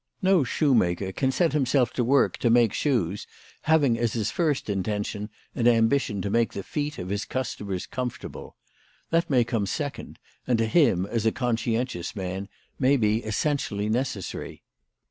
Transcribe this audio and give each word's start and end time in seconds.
No 0.23 0.43
shoemaker 0.43 1.11
can 1.11 1.31
set 1.31 1.53
himself 1.53 1.93
to 1.93 2.03
work 2.03 2.37
to 2.37 2.49
make 2.49 2.73
shoes 2.73 3.27
having 3.69 3.99
as 3.99 4.13
his 4.13 4.31
first 4.31 4.67
intention 4.67 5.29
an 5.53 5.67
ambition 5.67 6.23
to 6.23 6.31
make 6.31 6.53
the 6.53 6.63
feet 6.63 6.97
of 6.97 7.09
his 7.09 7.23
customers 7.23 7.85
comfortable. 7.85 8.55
That 9.11 9.29
may 9.29 9.43
come 9.43 9.67
second, 9.67 10.17
and 10.47 10.57
to 10.57 10.65
him, 10.65 11.05
as 11.05 11.27
a 11.27 11.31
conscientious 11.31 12.15
man, 12.15 12.49
may 12.79 12.97
be 12.97 13.23
essentially 13.23 13.89
necessary. 13.89 14.63